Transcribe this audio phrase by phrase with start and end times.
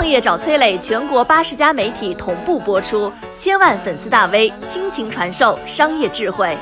[0.00, 6.56] 创业找崔磊，全国八十家媒体同步播出，千万粉丝大 V 倾情传授商业智慧。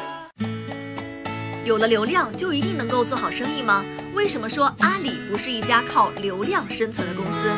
[1.65, 3.85] 有了流量就一定能够做好生意吗？
[4.13, 7.49] 为什么说阿里不是一家靠流量生存的公司？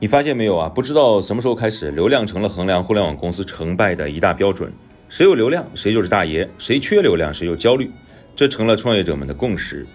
[0.00, 0.68] 你发现没有啊？
[0.68, 4.72] 不知道什么时候开始，流量成了衡量互联网公司成败的一大标准。
[5.08, 7.92] 谁有流量，谁就是大爷；谁缺流量，谁就焦虑。
[8.34, 9.86] 这成了创业者们的共识。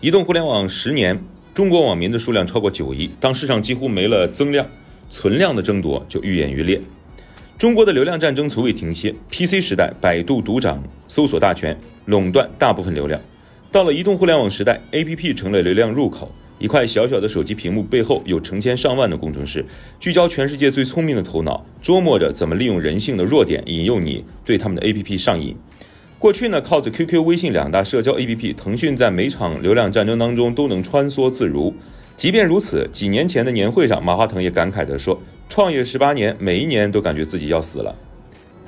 [0.00, 1.20] 移动互联网十年，
[1.52, 3.10] 中国网民的数量超过九亿。
[3.18, 4.64] 当市场几乎没了增量，
[5.10, 6.80] 存量的争夺就愈演愈烈。
[7.58, 9.12] 中国的流量战争从未停歇。
[9.28, 13.20] PC 时代，百度独掌搜索大权，垄断大部分流量。
[13.72, 16.30] 到了移动互联网时代，APP 成了流量入口。
[16.60, 19.66] 一块小小的手机屏幕背后，有成千上万的工程师，
[19.98, 25.56] 聚焦全世界最聪明的头脑，琢磨着怎么利用人性的弱点，引诱你对他们的 APP 上瘾。
[26.18, 31.72] 过去呢，靠着 QQ、微信两大社交 APP，腾讯在每场流量战争当中都能穿梭自如。
[32.16, 37.94] 即便如此，几年前的年会上，马化腾也感慨地说：“创业十八年，每一年都感觉自己要死了。”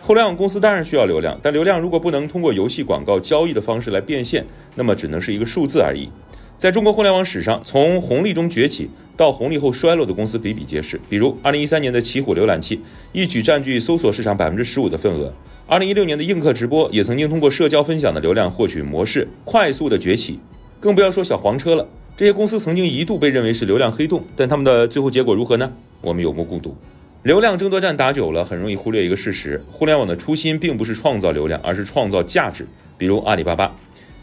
[0.01, 6.09] 互联网公司当然需要流量，但流量如果不能通过游戏广告交易的方式来变现，那么只能是一个数字而已。
[6.57, 11.01] 在中国互联网史上，从红利中崛起到红利后衰落的公司比比皆是。
[11.09, 15.33] 比如，二零一三年的奇虎浏览器一举占据搜索市场百分之十五的份额；
[15.71, 20.41] 二零一六年的映客直播也曾经通过社交分享的流量获取模式快速的崛起。
[20.81, 25.71] 更不要说小黄车了，这些公司曾经一度被认为是流量黑洞，但他们的最后结果如何呢？
[26.01, 26.77] 我们有目共睹。
[27.23, 32.67] 流量争夺战打久了，很容易忽略一个事实：互联网的初心并不是创造流量，而是创造价值。
[32.99, 33.73] 比如阿里巴巴，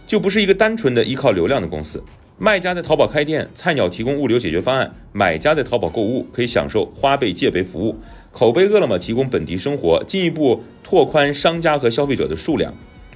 [0.06, 2.04] 就不是一个单纯的依靠流量的公司。
[2.38, 7.96] 卖家在淘宝开店，菜鸟提供物流解决方案；买家在淘宝购物，可以享受花呗借呗服务；
[8.38, 12.72] 口碑饿了么提供本地生活，进一步拓宽商家和消费者的数量；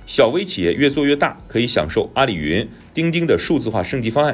[0.08, 4.34] 小微企业越做越大，可以享受阿里云、钉钉的数字化升级方案；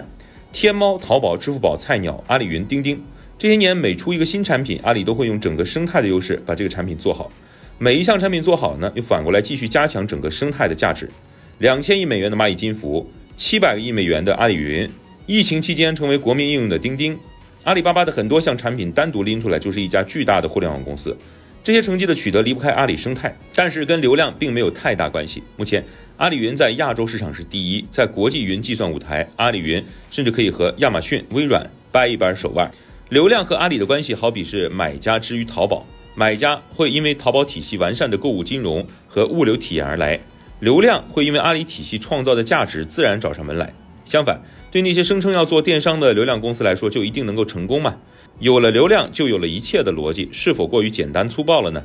[0.54, 3.04] 天猫、淘宝、支付宝、菜鸟、阿里云、钉钉，
[3.38, 7.30] 这些年每出一个新产品，阿里都会用整个生态的优势把这个产品做好。
[7.78, 11.10] 每一项产品做好呢，又反过来继续加强整个生态的价值。
[11.58, 13.12] 两千亿美元的蚂蚁金服。
[13.36, 14.90] 七百亿美元的阿里云，
[15.26, 17.20] 疫情期间成为国民应用的钉钉，
[17.68, 21.14] 阿里巴巴的很多项产品单独拎出来就是一家巨大的互联网公司。
[21.62, 25.44] 这些成绩的取得离不开阿里生态，但是跟流量并没有太大关系。
[25.58, 25.84] 目前，
[26.16, 32.72] 阿里云在亚洲市场是第一，在国际云计算舞台，阿里云甚至可以和亚马逊、微软掰一掰手腕。
[33.10, 35.86] 流量和阿里的关系好比是买家之于淘宝，
[36.16, 40.18] 买家会因为淘宝体系完善的购物金融和物流体验而来。
[40.62, 43.74] 流量会因为阿里体系创造的价值自然找上门来。
[44.08, 44.42] 相反，
[44.72, 47.98] 对那些声称要做电商的流量公司来说，就一定能够成功吗？
[48.40, 51.84] 有了流量，就有了一切的逻辑，是否过于简单粗暴了呢？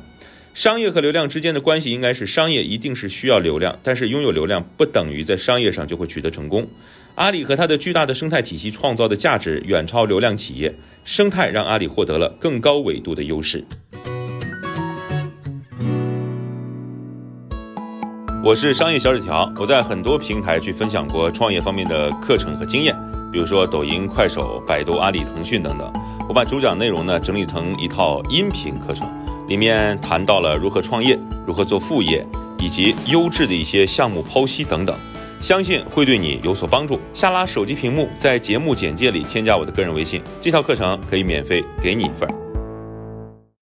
[0.53, 6.69] 商业和流量之间的关系应该是，商业一定是需要流量，但是拥有流量不等于在商业上就会取得成功。
[7.15, 10.73] 阿里和它的巨大的生态体系创造的价值远超流量企业，
[11.03, 13.65] 生态让阿里获得了更高维度的优势。
[18.43, 22.93] 我是商业小纸条，我在很多平台去分享过创业方面的课程和经验，
[23.31, 25.89] 比如说抖音、快手、百度、阿里、腾讯等等。
[26.27, 29.09] 我把主讲内容呢整理成一套音频课程，
[29.47, 31.17] 里面谈到了如何创业、
[31.47, 32.27] 如何做副业，
[32.59, 34.93] 以及优质的一些项目剖析等等，
[35.39, 36.99] 相信会对你有所帮助。
[37.13, 42.42] 下拉手机屏幕，在节目简介里添加我的个人微信，这套课程可以免费给你一份。